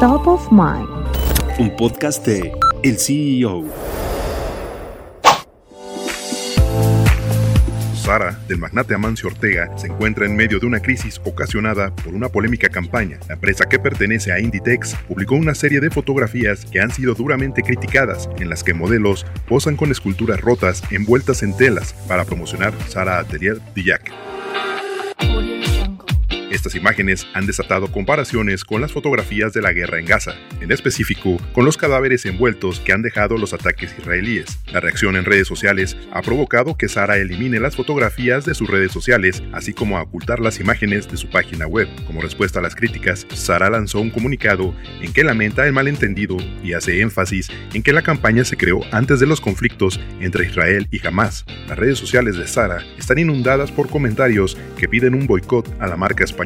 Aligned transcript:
Top 0.00 0.26
of 0.26 0.52
Mind. 0.52 0.86
Un 1.58 1.74
podcast 1.74 2.26
de 2.26 2.52
El 2.82 2.98
CEO. 2.98 3.64
Sara, 7.94 8.38
del 8.46 8.58
magnate 8.58 8.94
Amancio 8.94 9.30
Ortega, 9.30 9.70
se 9.78 9.86
encuentra 9.86 10.26
en 10.26 10.36
medio 10.36 10.60
de 10.60 10.66
una 10.66 10.80
crisis 10.80 11.18
ocasionada 11.24 11.96
por 11.96 12.12
una 12.12 12.28
polémica 12.28 12.68
campaña. 12.68 13.18
La 13.26 13.36
empresa 13.36 13.64
que 13.64 13.78
pertenece 13.78 14.32
a 14.32 14.38
Inditex 14.38 14.94
publicó 15.08 15.34
una 15.34 15.54
serie 15.54 15.80
de 15.80 15.88
fotografías 15.88 16.66
que 16.66 16.78
han 16.78 16.90
sido 16.90 17.14
duramente 17.14 17.62
criticadas, 17.62 18.28
en 18.38 18.50
las 18.50 18.62
que 18.62 18.74
modelos 18.74 19.24
posan 19.48 19.76
con 19.76 19.90
esculturas 19.90 20.42
rotas 20.42 20.82
envueltas 20.90 21.42
en 21.42 21.56
telas 21.56 21.94
para 22.06 22.26
promocionar 22.26 22.74
Sara 22.86 23.18
Atelier 23.18 23.62
Dillac. 23.74 24.35
Estas 26.56 26.74
imágenes 26.74 27.26
han 27.34 27.44
desatado 27.44 27.92
comparaciones 27.92 28.64
con 28.64 28.80
las 28.80 28.90
fotografías 28.90 29.52
de 29.52 29.60
la 29.60 29.74
guerra 29.74 30.00
en 30.00 30.06
Gaza, 30.06 30.36
en 30.62 30.72
específico 30.72 31.36
con 31.52 31.66
los 31.66 31.76
cadáveres 31.76 32.24
envueltos 32.24 32.80
que 32.80 32.94
han 32.94 33.02
dejado 33.02 33.36
los 33.36 33.52
ataques 33.52 33.94
israelíes. 33.98 34.58
La 34.72 34.80
reacción 34.80 35.16
en 35.16 35.26
redes 35.26 35.46
sociales 35.46 35.98
ha 36.12 36.22
provocado 36.22 36.78
que 36.78 36.88
Sara 36.88 37.18
elimine 37.18 37.60
las 37.60 37.76
fotografías 37.76 38.46
de 38.46 38.54
sus 38.54 38.70
redes 38.70 38.90
sociales, 38.90 39.42
así 39.52 39.74
como 39.74 39.98
a 39.98 40.02
ocultar 40.02 40.40
las 40.40 40.58
imágenes 40.58 41.10
de 41.10 41.18
su 41.18 41.28
página 41.28 41.66
web. 41.66 41.88
Como 42.06 42.22
respuesta 42.22 42.60
a 42.60 42.62
las 42.62 42.74
críticas, 42.74 43.26
Sara 43.34 43.68
lanzó 43.68 44.00
un 44.00 44.08
comunicado 44.08 44.74
en 45.02 45.12
que 45.12 45.24
lamenta 45.24 45.66
el 45.66 45.74
malentendido 45.74 46.38
y 46.64 46.72
hace 46.72 47.02
énfasis 47.02 47.50
en 47.74 47.82
que 47.82 47.92
la 47.92 48.00
campaña 48.00 48.46
se 48.46 48.56
creó 48.56 48.80
antes 48.92 49.20
de 49.20 49.26
los 49.26 49.42
conflictos 49.42 50.00
entre 50.20 50.46
Israel 50.46 50.88
y 50.90 51.06
Hamas. 51.06 51.44
Las 51.68 51.78
redes 51.78 51.98
sociales 51.98 52.38
de 52.38 52.46
Sara 52.46 52.82
están 52.96 53.18
inundadas 53.18 53.70
por 53.70 53.90
comentarios 53.90 54.56
que 54.78 54.88
piden 54.88 55.14
un 55.14 55.26
boicot 55.26 55.70
a 55.82 55.86
la 55.86 55.98
marca 55.98 56.24
española 56.24 56.45